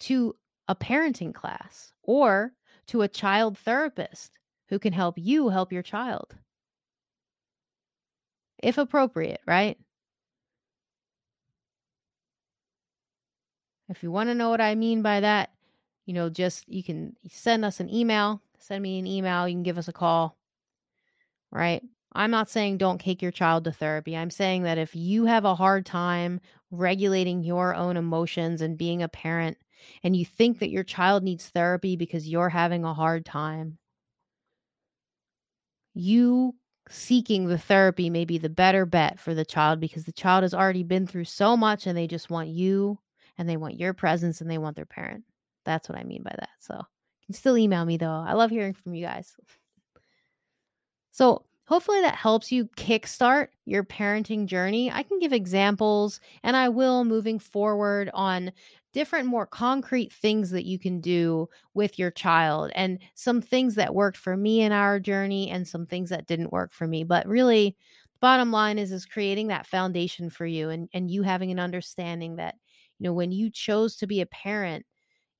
to 0.01 0.35
a 0.67 0.75
parenting 0.75 1.33
class 1.33 1.93
or 2.03 2.51
to 2.87 3.01
a 3.01 3.07
child 3.07 3.57
therapist 3.57 4.33
who 4.67 4.77
can 4.77 4.91
help 4.91 5.17
you 5.17 5.47
help 5.47 5.71
your 5.71 5.81
child. 5.81 6.35
If 8.61 8.77
appropriate, 8.77 9.39
right? 9.47 9.77
If 13.87 14.03
you 14.03 14.11
want 14.11 14.27
to 14.29 14.35
know 14.35 14.49
what 14.49 14.59
I 14.59 14.75
mean 14.75 15.01
by 15.01 15.21
that, 15.21 15.49
you 16.05 16.13
know, 16.13 16.29
just 16.29 16.67
you 16.67 16.83
can 16.83 17.15
send 17.29 17.63
us 17.63 17.79
an 17.79 17.89
email, 17.89 18.41
send 18.59 18.83
me 18.83 18.99
an 18.99 19.07
email, 19.07 19.47
you 19.47 19.55
can 19.55 19.63
give 19.63 19.77
us 19.77 19.87
a 19.87 19.93
call, 19.93 20.37
right? 21.51 21.81
I'm 22.13 22.31
not 22.31 22.49
saying 22.49 22.77
don't 22.77 22.99
take 22.99 23.21
your 23.21 23.31
child 23.31 23.63
to 23.63 23.71
therapy. 23.71 24.17
I'm 24.17 24.29
saying 24.29 24.63
that 24.63 24.77
if 24.77 24.95
you 24.95 25.25
have 25.25 25.45
a 25.45 25.55
hard 25.55 25.85
time 25.85 26.41
regulating 26.69 27.43
your 27.43 27.73
own 27.73 27.97
emotions 27.97 28.61
and 28.61 28.77
being 28.77 29.01
a 29.01 29.07
parent, 29.07 29.57
and 30.03 30.15
you 30.15 30.25
think 30.25 30.59
that 30.59 30.69
your 30.69 30.83
child 30.83 31.23
needs 31.23 31.49
therapy 31.49 31.95
because 31.95 32.27
you're 32.27 32.49
having 32.49 32.83
a 32.83 32.93
hard 32.93 33.25
time, 33.25 33.77
you 35.93 36.55
seeking 36.89 37.45
the 37.47 37.57
therapy 37.57 38.09
may 38.09 38.25
be 38.25 38.37
the 38.37 38.49
better 38.49 38.85
bet 38.85 39.19
for 39.19 39.33
the 39.33 39.45
child 39.45 39.79
because 39.79 40.03
the 40.03 40.11
child 40.11 40.43
has 40.43 40.53
already 40.53 40.83
been 40.83 41.07
through 41.07 41.25
so 41.25 41.55
much 41.55 41.87
and 41.87 41.97
they 41.97 42.07
just 42.07 42.29
want 42.29 42.49
you 42.49 42.99
and 43.37 43.47
they 43.47 43.57
want 43.57 43.79
your 43.79 43.93
presence 43.93 44.41
and 44.41 44.49
they 44.49 44.57
want 44.57 44.75
their 44.75 44.85
parent. 44.85 45.23
That's 45.65 45.87
what 45.87 45.97
I 45.97 46.03
mean 46.03 46.23
by 46.23 46.35
that. 46.37 46.49
So 46.59 46.75
you 46.75 47.25
can 47.27 47.35
still 47.35 47.57
email 47.57 47.85
me 47.85 47.97
though. 47.97 48.23
I 48.27 48.33
love 48.33 48.49
hearing 48.49 48.73
from 48.73 48.93
you 48.93 49.05
guys. 49.05 49.33
So 51.11 51.45
hopefully 51.65 52.01
that 52.01 52.15
helps 52.15 52.51
you 52.51 52.65
kickstart 52.77 53.47
your 53.65 53.83
parenting 53.83 54.45
journey. 54.45 54.91
I 54.91 55.03
can 55.03 55.19
give 55.19 55.33
examples 55.33 56.19
and 56.43 56.55
I 56.57 56.69
will 56.69 57.05
moving 57.05 57.39
forward 57.39 58.09
on 58.13 58.51
different, 58.93 59.25
more 59.27 59.45
concrete 59.45 60.11
things 60.11 60.49
that 60.51 60.65
you 60.65 60.77
can 60.77 60.99
do 60.99 61.47
with 61.73 61.97
your 61.97 62.11
child 62.11 62.71
and 62.75 62.99
some 63.15 63.41
things 63.41 63.75
that 63.75 63.95
worked 63.95 64.17
for 64.17 64.35
me 64.35 64.61
in 64.61 64.73
our 64.73 64.99
journey 64.99 65.49
and 65.49 65.65
some 65.65 65.85
things 65.85 66.09
that 66.09 66.27
didn't 66.27 66.51
work 66.51 66.73
for 66.73 66.87
me. 66.87 67.03
But 67.05 67.25
really, 67.27 67.77
the 68.13 68.19
bottom 68.19 68.51
line 68.51 68.77
is 68.77 68.91
is 68.91 69.05
creating 69.05 69.47
that 69.47 69.65
foundation 69.65 70.29
for 70.29 70.45
you 70.45 70.69
and, 70.69 70.89
and 70.93 71.09
you 71.09 71.23
having 71.23 71.51
an 71.51 71.59
understanding 71.59 72.35
that, 72.35 72.55
you 72.99 73.05
know, 73.05 73.13
when 73.13 73.31
you 73.31 73.49
chose 73.49 73.95
to 73.97 74.07
be 74.07 74.19
a 74.19 74.25
parent, 74.25 74.85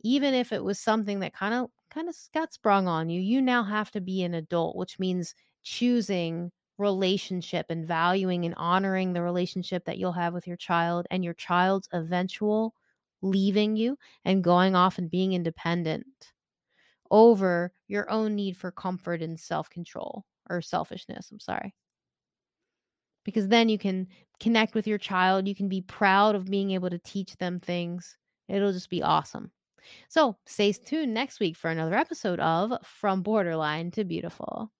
even 0.04 0.34
if 0.34 0.52
it 0.52 0.64
was 0.64 0.80
something 0.80 1.20
that 1.20 1.34
kind 1.34 1.54
of 1.54 1.70
kind 1.90 2.10
of 2.10 2.16
got 2.34 2.54
sprung 2.54 2.88
on 2.88 3.10
you, 3.10 3.22
you 3.22 3.42
now 3.42 3.64
have 3.64 3.92
to 3.92 4.02
be 4.02 4.24
an 4.24 4.34
adult, 4.34 4.76
which 4.76 4.98
means 5.00 5.36
choosing 5.64 6.52
relationship 6.78 7.68
and 7.70 7.88
valuing 7.88 8.46
and 8.46 8.56
honoring 8.56 9.14
the 9.14 9.22
relationship 9.22 9.86
that 9.86 9.98
you'll 9.98 10.12
have 10.12 10.34
with 10.34 10.48
your 10.48 10.58
child 10.58 11.06
and 11.12 11.24
your 11.24 11.34
child's 11.36 11.88
eventual 11.94 12.74
leaving 13.22 13.76
you 13.76 13.98
and 14.26 14.44
going 14.44 14.76
off 14.76 14.98
and 14.98 15.12
being 15.12 15.34
independent 15.34 16.06
over 17.12 17.72
your 17.88 18.10
own 18.10 18.36
need 18.36 18.58
for 18.58 18.72
comfort 18.72 19.22
and 19.22 19.40
self 19.40 19.70
control 19.70 20.26
or 20.50 20.62
selfishness. 20.62 21.30
I'm 21.32 21.40
sorry. 21.40 21.74
Because 23.24 23.48
then 23.48 23.70
you 23.70 23.78
can 23.78 24.08
connect 24.40 24.74
with 24.74 24.88
your 24.88 24.98
child. 24.98 25.48
You 25.48 25.54
can 25.54 25.70
be 25.70 25.82
proud 25.82 26.34
of 26.34 26.50
being 26.50 26.72
able 26.72 26.90
to 26.90 26.98
teach 26.98 27.38
them 27.38 27.60
things. 27.60 28.18
It'll 28.48 28.74
just 28.74 28.90
be 28.90 29.04
awesome. 29.04 29.52
So 30.10 30.38
stay 30.46 30.74
tuned 30.74 31.14
next 31.14 31.40
week 31.40 31.56
for 31.56 31.70
another 31.70 31.96
episode 31.96 32.40
of 32.40 32.74
From 32.84 33.22
Borderline 33.22 33.92
to 33.92 34.04
Beautiful. 34.04 34.72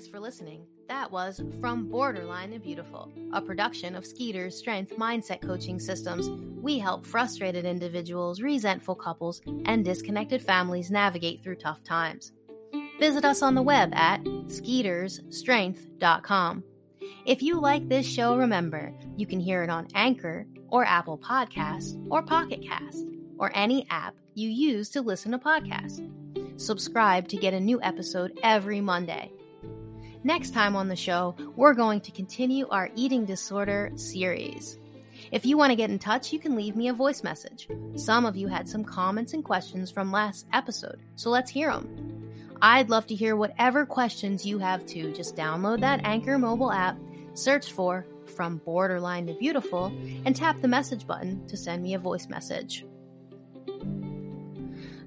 Thanks 0.00 0.10
for 0.10 0.18
listening. 0.18 0.64
That 0.88 1.12
was 1.12 1.42
From 1.60 1.90
Borderline 1.90 2.52
to 2.52 2.58
Beautiful, 2.58 3.12
a 3.34 3.42
production 3.42 3.94
of 3.94 4.06
Skeeter's 4.06 4.56
Strength 4.56 4.96
Mindset 4.96 5.42
Coaching 5.42 5.78
Systems. 5.78 6.30
We 6.62 6.78
help 6.78 7.04
frustrated 7.04 7.66
individuals, 7.66 8.40
resentful 8.40 8.94
couples, 8.94 9.42
and 9.66 9.84
disconnected 9.84 10.40
families 10.40 10.90
navigate 10.90 11.42
through 11.42 11.56
tough 11.56 11.84
times. 11.84 12.32
Visit 12.98 13.26
us 13.26 13.42
on 13.42 13.54
the 13.54 13.60
web 13.60 13.90
at 13.92 14.24
skeetersstrength.com. 14.24 16.64
If 17.26 17.42
you 17.42 17.60
like 17.60 17.86
this 17.86 18.06
show, 18.06 18.38
remember 18.38 18.94
you 19.18 19.26
can 19.26 19.38
hear 19.38 19.62
it 19.62 19.68
on 19.68 19.86
Anchor 19.94 20.46
or 20.70 20.86
Apple 20.86 21.18
Podcasts 21.18 22.02
or 22.10 22.22
Pocket 22.22 22.62
Cast 22.62 23.04
or 23.36 23.52
any 23.54 23.86
app 23.90 24.14
you 24.32 24.48
use 24.48 24.88
to 24.92 25.02
listen 25.02 25.32
to 25.32 25.38
podcasts. 25.38 26.00
Subscribe 26.58 27.28
to 27.28 27.36
get 27.36 27.52
a 27.52 27.60
new 27.60 27.82
episode 27.82 28.40
every 28.42 28.80
Monday. 28.80 29.30
Next 30.22 30.52
time 30.52 30.76
on 30.76 30.88
the 30.88 30.96
show, 30.96 31.34
we're 31.56 31.72
going 31.72 32.02
to 32.02 32.10
continue 32.12 32.68
our 32.68 32.90
eating 32.94 33.24
disorder 33.24 33.90
series. 33.94 34.78
If 35.32 35.46
you 35.46 35.56
want 35.56 35.70
to 35.70 35.76
get 35.76 35.90
in 35.90 35.98
touch, 35.98 36.30
you 36.32 36.38
can 36.38 36.56
leave 36.56 36.76
me 36.76 36.88
a 36.88 36.92
voice 36.92 37.22
message. 37.22 37.68
Some 37.96 38.26
of 38.26 38.36
you 38.36 38.46
had 38.46 38.68
some 38.68 38.84
comments 38.84 39.32
and 39.32 39.42
questions 39.42 39.90
from 39.90 40.12
last 40.12 40.46
episode, 40.52 41.00
so 41.16 41.30
let's 41.30 41.50
hear 41.50 41.70
them. 41.70 42.56
I'd 42.60 42.90
love 42.90 43.06
to 43.06 43.14
hear 43.14 43.36
whatever 43.36 43.86
questions 43.86 44.44
you 44.44 44.58
have 44.58 44.84
too. 44.84 45.12
Just 45.12 45.36
download 45.36 45.80
that 45.80 46.04
Anchor 46.04 46.38
mobile 46.38 46.70
app, 46.70 46.98
search 47.32 47.72
for 47.72 48.04
From 48.36 48.58
Borderline 48.58 49.26
to 49.28 49.34
Beautiful, 49.34 49.86
and 50.26 50.36
tap 50.36 50.60
the 50.60 50.68
message 50.68 51.06
button 51.06 51.46
to 51.46 51.56
send 51.56 51.82
me 51.82 51.94
a 51.94 51.98
voice 51.98 52.28
message. 52.28 52.84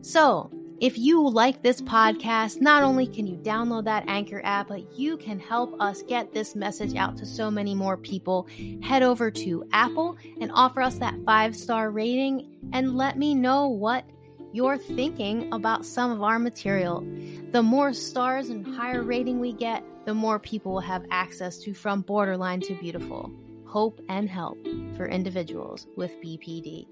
So, 0.01 0.49
if 0.83 0.97
you 0.97 1.29
like 1.29 1.63
this 1.63 1.81
podcast, 1.81 2.59
not 2.59 2.83
only 2.83 3.07
can 3.07 3.25
you 3.25 3.37
download 3.37 3.85
that 3.85 4.03
Anchor 4.09 4.41
app, 4.43 4.67
but 4.67 4.99
you 4.99 5.15
can 5.15 5.39
help 5.39 5.79
us 5.79 6.01
get 6.01 6.33
this 6.33 6.57
message 6.57 6.97
out 6.97 7.15
to 7.19 7.25
so 7.25 7.49
many 7.49 7.73
more 7.73 7.95
people. 7.95 8.49
Head 8.81 9.01
over 9.01 9.31
to 9.31 9.65
Apple 9.71 10.17
and 10.41 10.51
offer 10.53 10.81
us 10.81 10.95
that 10.95 11.15
five 11.25 11.55
star 11.55 11.89
rating 11.89 12.49
and 12.73 12.97
let 12.97 13.17
me 13.17 13.33
know 13.33 13.69
what 13.69 14.03
you're 14.51 14.77
thinking 14.77 15.53
about 15.53 15.85
some 15.85 16.11
of 16.11 16.21
our 16.21 16.37
material. 16.37 16.99
The 17.51 17.63
more 17.63 17.93
stars 17.93 18.49
and 18.49 18.67
higher 18.75 19.03
rating 19.03 19.39
we 19.39 19.53
get, 19.53 19.85
the 20.03 20.13
more 20.13 20.37
people 20.37 20.73
will 20.73 20.81
have 20.81 21.05
access 21.11 21.59
to 21.59 21.73
From 21.73 22.01
Borderline 22.01 22.59
to 22.59 22.75
Beautiful 22.75 23.31
hope 23.65 24.01
and 24.09 24.29
help 24.29 24.57
for 24.97 25.07
individuals 25.07 25.87
with 25.95 26.11
BPD. 26.21 26.85